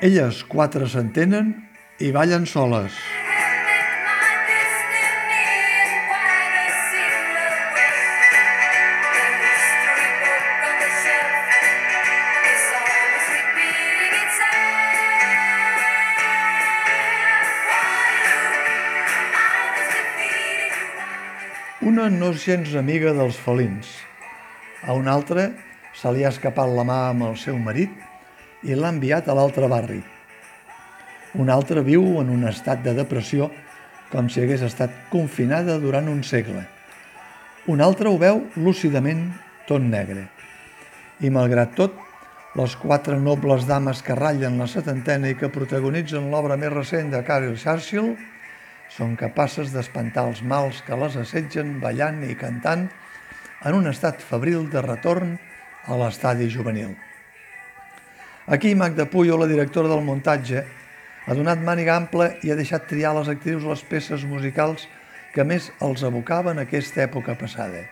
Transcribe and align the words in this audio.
Elles 0.00 0.38
quatre 0.48 0.86
s'entenen 0.88 1.50
i 2.00 2.08
ballen 2.08 2.46
soles. 2.48 2.94
Una 21.84 22.08
no 22.08 22.32
gens 22.32 22.72
amiga 22.80 23.12
dels 23.12 23.36
felins. 23.36 23.98
A 24.80 24.96
una 24.96 25.12
altra 25.12 25.50
se 25.92 26.08
li 26.16 26.24
ha 26.24 26.32
escapat 26.32 26.72
la 26.72 26.88
mà 26.88 27.02
amb 27.10 27.28
el 27.28 27.36
seu 27.36 27.60
marit 27.60 28.08
i 28.66 28.76
l'ha 28.76 28.90
enviat 28.92 29.28
a 29.28 29.36
l'altre 29.36 29.68
barri. 29.70 30.00
Una 31.40 31.54
altra 31.54 31.82
viu 31.86 32.02
en 32.20 32.30
un 32.32 32.46
estat 32.48 32.82
de 32.84 32.94
depressió 32.96 33.50
com 34.10 34.28
si 34.28 34.42
hagués 34.42 34.64
estat 34.66 34.92
confinada 35.10 35.78
durant 35.78 36.08
un 36.10 36.24
segle. 36.26 36.64
Una 37.70 37.86
altra 37.86 38.10
ho 38.10 38.18
veu 38.18 38.42
lúcidament 38.56 39.28
tot 39.68 39.82
negre. 39.82 40.26
I 41.20 41.30
malgrat 41.30 41.76
tot, 41.78 41.94
les 42.58 42.74
quatre 42.74 43.14
nobles 43.20 43.68
dames 43.68 44.00
que 44.02 44.16
ratllen 44.18 44.58
la 44.58 44.66
setantena 44.66 45.30
i 45.30 45.36
que 45.38 45.52
protagonitzen 45.54 46.32
l'obra 46.32 46.56
més 46.58 46.72
recent 46.72 47.12
de 47.12 47.20
Carol 47.22 47.54
Churchill 47.54 48.16
són 48.90 49.14
capaces 49.20 49.70
d'espantar 49.70 50.26
els 50.32 50.40
mals 50.42 50.80
que 50.82 50.98
les 50.98 51.14
assetgen 51.20 51.76
ballant 51.84 52.24
i 52.26 52.34
cantant 52.34 52.88
en 53.62 53.76
un 53.76 53.86
estat 53.86 54.18
febril 54.18 54.66
de 54.72 54.82
retorn 54.82 55.36
a 55.86 56.00
l'estadi 56.00 56.50
juvenil. 56.50 56.96
Aquí 58.50 58.74
Magda 58.74 59.06
Puyo, 59.06 59.38
la 59.38 59.46
directora 59.46 59.86
del 59.86 60.00
muntatge, 60.02 60.64
ha 61.22 61.34
donat 61.38 61.60
màniga 61.62 61.94
ampla 61.94 62.32
i 62.42 62.50
ha 62.50 62.56
deixat 62.58 62.88
triar 62.90 63.12
les 63.14 63.28
actrius 63.30 63.62
les 63.62 63.84
peces 63.86 64.24
musicals 64.26 64.88
que 65.30 65.44
més 65.46 65.68
els 65.86 66.02
abocaven 66.02 66.58
aquesta 66.58 67.04
època 67.04 67.36
passada. 67.38 67.84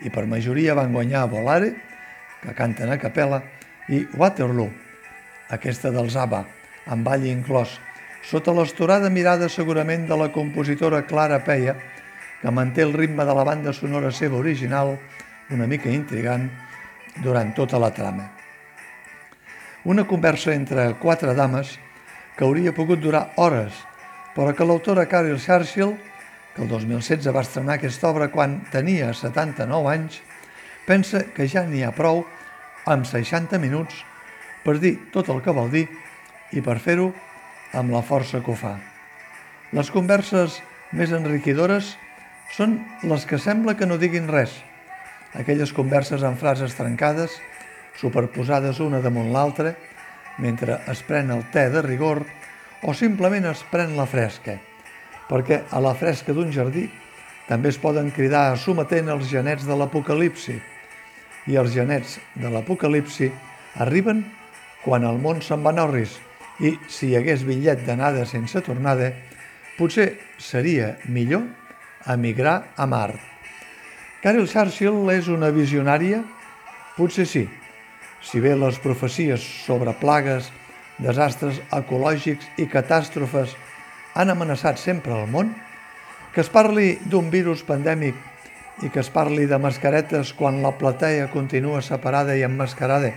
I 0.00 0.08
per 0.08 0.24
majoria 0.30 0.72
van 0.78 0.96
guanyar 0.96 1.26
Volare, 1.28 1.74
que 2.40 2.54
canten 2.56 2.88
a 2.88 2.96
capella, 2.96 3.42
i 3.92 4.00
Waterloo, 4.16 4.70
aquesta 5.52 5.92
dels 5.92 6.16
ABBA, 6.24 6.40
amb 6.96 7.04
ball 7.04 7.28
inclòs, 7.28 7.76
sota 8.24 8.56
l'estorada 8.56 9.12
mirada 9.12 9.50
segurament 9.52 10.08
de 10.08 10.16
la 10.16 10.30
compositora 10.32 11.02
Clara 11.04 11.42
Peia, 11.44 11.76
que 12.40 12.48
manté 12.62 12.88
el 12.88 12.96
ritme 12.96 13.28
de 13.28 13.36
la 13.36 13.44
banda 13.44 13.76
sonora 13.76 14.08
seva 14.08 14.40
original, 14.40 14.96
una 15.52 15.68
mica 15.68 15.92
intrigant, 15.92 16.48
durant 17.20 17.52
tota 17.52 17.76
la 17.76 17.92
trama. 17.92 18.35
Una 19.86 20.02
conversa 20.02 20.50
entre 20.50 20.96
quatre 20.98 21.30
dames 21.38 21.76
que 22.34 22.42
hauria 22.42 22.72
pogut 22.74 22.98
durar 22.98 23.28
hores, 23.38 23.70
però 24.34 24.50
que 24.50 24.66
l'autora 24.66 25.04
Carol 25.06 25.38
Churchill, 25.38 25.92
que 26.56 26.64
el 26.64 26.72
2016 26.72 27.30
va 27.30 27.44
estrenar 27.46 27.76
aquesta 27.76 28.08
obra 28.10 28.26
quan 28.34 28.56
tenia 28.72 29.12
79 29.14 29.92
anys, 29.92 30.18
pensa 30.90 31.22
que 31.30 31.46
ja 31.46 31.62
n'hi 31.70 31.84
ha 31.86 31.94
prou 31.94 32.24
amb 32.90 33.06
60 33.06 33.62
minuts 33.62 34.02
per 34.66 34.80
dir 34.82 34.96
tot 35.14 35.30
el 35.30 35.38
que 35.46 35.54
vol 35.54 35.70
dir 35.70 35.86
i 36.50 36.66
per 36.66 36.80
fer-ho 36.82 37.12
amb 37.78 37.94
la 37.94 38.02
força 38.02 38.42
que 38.42 38.50
ho 38.50 38.58
fa. 38.58 38.74
Les 39.70 39.94
converses 39.94 40.58
més 40.90 41.14
enriquidores 41.14 41.94
són 42.58 42.80
les 43.06 43.22
que 43.22 43.38
sembla 43.38 43.78
que 43.78 43.86
no 43.86 44.02
diguin 44.02 44.26
res. 44.34 44.50
Aquelles 45.38 45.70
converses 45.70 46.26
amb 46.26 46.42
frases 46.42 46.74
trencades, 46.74 47.38
superposades 48.00 48.80
una 48.80 49.00
damunt 49.04 49.32
l'altra, 49.32 49.74
mentre 50.38 50.80
es 50.92 51.02
pren 51.06 51.32
el 51.32 51.46
te 51.52 51.68
de 51.72 51.82
rigor 51.82 52.22
o 52.84 52.94
simplement 52.94 53.48
es 53.50 53.64
pren 53.70 53.96
la 53.96 54.06
fresca, 54.06 54.58
perquè 55.28 55.62
a 55.70 55.80
la 55.80 55.94
fresca 55.96 56.34
d'un 56.36 56.52
jardí 56.52 56.86
també 57.48 57.70
es 57.72 57.78
poden 57.80 58.10
cridar 58.10 58.56
sometent 58.58 59.08
els 59.14 59.30
genets 59.30 59.66
de 59.66 59.76
l'apocalipsi, 59.78 60.58
i 61.46 61.56
els 61.56 61.72
genets 61.72 62.18
de 62.34 62.50
l'apocalipsi 62.50 63.30
arriben 63.82 64.24
quan 64.84 65.06
el 65.06 65.18
món 65.22 65.40
se'n 65.42 65.62
va 65.64 65.72
norris, 65.74 66.18
i 66.60 66.76
si 66.88 67.10
hi 67.10 67.16
hagués 67.18 67.44
bitllet 67.46 67.84
d'anada 67.86 68.24
sense 68.26 68.60
tornada, 68.64 69.12
potser 69.76 70.12
seria 70.38 70.96
millor 71.08 71.44
emigrar 72.06 72.72
a 72.76 72.86
Mart. 72.86 73.20
Carol 74.22 74.48
Churchill 74.48 75.10
és 75.12 75.28
una 75.30 75.52
visionària? 75.54 76.22
Potser 76.96 77.26
sí. 77.28 77.44
Si 78.26 78.40
bé 78.42 78.56
les 78.58 78.78
profecies 78.82 79.42
sobre 79.66 79.92
plagues, 80.00 80.48
desastres 80.98 81.60
ecològics 81.70 82.48
i 82.58 82.66
catàstrofes 82.66 83.52
han 84.18 84.32
amenaçat 84.32 84.80
sempre 84.82 85.14
el 85.14 85.30
món, 85.30 85.52
que 86.34 86.42
es 86.42 86.50
parli 86.50 86.96
d'un 87.06 87.30
virus 87.30 87.62
pandèmic 87.68 88.18
i 88.82 88.90
que 88.90 89.00
es 89.00 89.12
parli 89.14 89.46
de 89.46 89.60
mascaretes 89.62 90.34
quan 90.34 90.58
la 90.64 90.74
platea 90.74 91.30
continua 91.30 91.84
separada 91.86 92.34
i 92.34 92.42
emmascarada, 92.42 93.12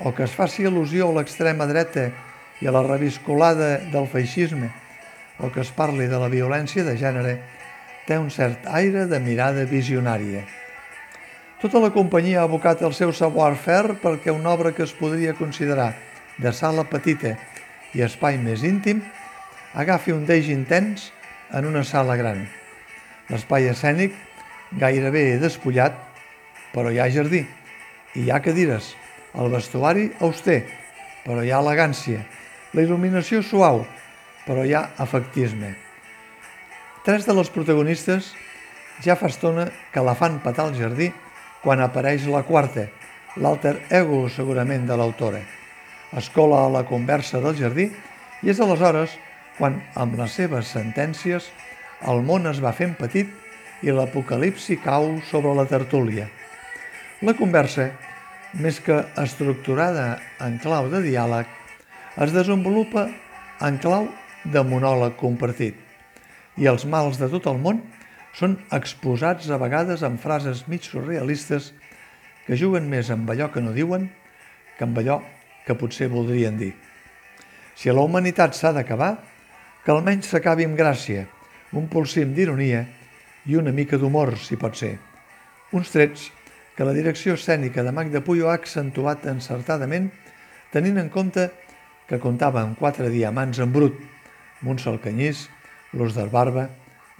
o 0.00 0.14
que 0.16 0.24
es 0.24 0.32
faci 0.32 0.64
al·lusió 0.64 1.10
a 1.10 1.18
l'extrema 1.18 1.68
dreta 1.70 2.08
i 2.62 2.66
a 2.66 2.72
la 2.74 2.82
reviscolada 2.86 3.76
del 3.92 4.08
feixisme 4.08 4.72
o 5.38 5.50
que 5.52 5.60
es 5.60 5.70
parli 5.74 6.06
de 6.08 6.18
la 6.18 6.30
violència 6.32 6.84
de 6.86 6.96
gènere 6.96 7.38
té 8.08 8.18
un 8.18 8.30
cert 8.30 8.68
aire 8.70 9.06
de 9.10 9.20
mirada 9.20 9.64
visionària. 9.68 10.44
Tota 11.64 11.80
la 11.80 11.94
companyia 11.94 12.42
ha 12.42 12.44
abocat 12.44 12.82
el 12.84 12.92
seu 12.92 13.08
savoir-faire 13.16 13.94
perquè 14.02 14.28
una 14.28 14.50
obra 14.52 14.74
que 14.76 14.82
es 14.84 14.90
podria 14.92 15.32
considerar 15.32 15.94
de 16.36 16.50
sala 16.52 16.82
petita 16.84 17.38
i 17.96 18.02
espai 18.04 18.36
més 18.36 18.60
íntim 18.68 19.00
agafi 19.72 20.12
un 20.12 20.26
deix 20.28 20.50
intens 20.52 21.06
en 21.56 21.64
una 21.64 21.80
sala 21.88 22.18
gran. 22.20 22.44
L'espai 23.32 23.70
escènic 23.72 24.12
gairebé 24.76 25.24
despullat, 25.40 25.96
però 26.76 26.92
hi 26.92 27.00
ha 27.00 27.08
jardí, 27.08 27.46
i 28.12 28.26
hi 28.26 28.28
ha 28.28 28.44
cadires, 28.44 28.92
el 29.32 29.48
vestuari 29.48 30.10
auster, 30.20 30.60
però 31.24 31.40
hi 31.40 31.48
ha 31.48 31.64
elegància, 31.64 32.28
la 32.76 32.84
il·luminació 32.84 33.40
suau, 33.40 33.86
però 34.44 34.68
hi 34.68 34.76
ha 34.76 34.90
efectisme. 35.00 35.72
Tres 37.08 37.24
de 37.24 37.40
les 37.40 37.48
protagonistes 37.48 38.34
ja 39.00 39.16
fa 39.16 39.32
estona 39.32 39.70
que 39.94 40.04
la 40.04 40.12
fan 40.12 40.42
petar 40.44 40.68
al 40.68 40.76
jardí 40.76 41.14
quan 41.64 41.80
apareix 41.80 42.28
la 42.28 42.44
quarta, 42.44 42.86
l'alter 43.40 43.78
ego 43.90 44.28
segurament 44.30 44.84
de 44.86 44.96
l'autora. 45.00 45.40
Es 46.14 46.28
cola 46.30 46.66
a 46.66 46.70
la 46.70 46.84
conversa 46.86 47.40
del 47.42 47.56
jardí 47.58 47.88
i 48.44 48.52
és 48.52 48.60
aleshores 48.60 49.16
quan, 49.56 49.80
amb 49.96 50.18
les 50.20 50.36
seves 50.36 50.70
sentències, 50.76 51.48
el 52.04 52.20
món 52.22 52.46
es 52.50 52.60
va 52.62 52.74
fent 52.76 52.94
petit 52.98 53.30
i 53.82 53.92
l'apocalipsi 53.92 54.76
cau 54.84 55.16
sobre 55.30 55.54
la 55.56 55.64
tertúlia. 55.70 56.28
La 57.24 57.34
conversa, 57.38 57.88
més 58.60 58.78
que 58.84 59.00
estructurada 59.22 60.18
en 60.44 60.60
clau 60.62 60.90
de 60.92 61.00
diàleg, 61.02 61.48
es 62.20 62.34
desenvolupa 62.36 63.08
en 63.64 63.80
clau 63.82 64.06
de 64.44 64.62
monòleg 64.62 65.16
compartit 65.18 65.80
i 66.60 66.68
els 66.70 66.84
mals 66.86 67.18
de 67.18 67.30
tot 67.32 67.48
el 67.50 67.58
món 67.58 67.80
són 68.34 68.58
exposats 68.74 69.48
a 69.50 69.58
vegades 69.62 70.02
amb 70.06 70.20
frases 70.20 70.64
mig 70.70 70.86
surrealistes 70.86 71.70
que 72.46 72.58
juguen 72.58 72.88
més 72.90 73.10
amb 73.14 73.30
allò 73.30 73.50
que 73.54 73.62
no 73.62 73.72
diuen 73.72 74.08
que 74.76 74.84
amb 74.86 74.98
allò 74.98 75.20
que 75.64 75.76
potser 75.78 76.10
voldrien 76.12 76.58
dir. 76.58 76.74
Si 77.74 77.90
la 77.90 78.02
humanitat 78.02 78.54
s'ha 78.54 78.72
d'acabar, 78.74 79.16
que 79.84 79.92
almenys 79.92 80.30
s'acabi 80.30 80.66
amb 80.66 80.78
gràcia, 80.78 81.24
un 81.72 81.88
polsim 81.90 82.34
d'ironia 82.34 82.84
i 83.46 83.56
una 83.56 83.72
mica 83.72 83.98
d'humor, 83.98 84.36
si 84.38 84.56
pot 84.56 84.76
ser. 84.78 84.96
Uns 85.72 85.90
trets 85.92 86.30
que 86.76 86.86
la 86.86 86.94
direcció 86.94 87.34
escènica 87.38 87.82
de 87.82 87.92
Magda 87.94 88.22
Puyo 88.24 88.50
ha 88.50 88.56
accentuat 88.58 89.26
encertadament 89.30 90.10
tenint 90.72 90.98
en 90.98 91.10
compte 91.10 91.50
que 92.08 92.20
comptava 92.22 92.62
amb 92.62 92.78
quatre 92.78 93.10
diamants 93.12 93.60
en 93.62 93.72
brut, 93.72 93.94
Montsol 94.62 94.98
Canyís, 95.00 95.46
Luz 95.94 96.16
del 96.16 96.32
Barba, 96.32 96.68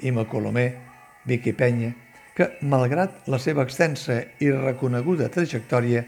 Ima 0.03 0.25
Colomé, 0.27 0.94
Vicky 1.25 1.53
Penya, 1.57 1.93
que, 2.35 2.51
malgrat 2.63 3.29
la 3.31 3.39
seva 3.39 3.65
extensa 3.65 4.21
i 4.43 4.51
reconeguda 4.53 5.31
trajectòria, 5.33 6.05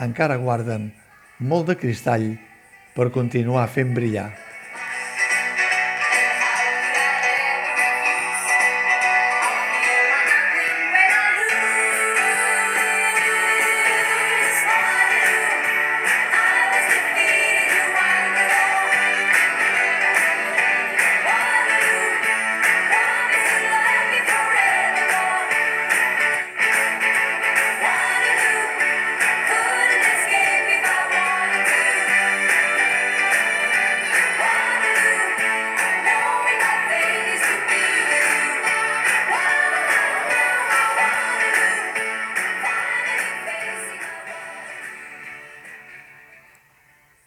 encara 0.00 0.38
guarden 0.38 0.90
molt 1.38 1.72
de 1.72 1.78
cristall 1.78 2.30
per 2.94 3.10
continuar 3.14 3.66
fent 3.70 3.94
brillar. 3.94 4.47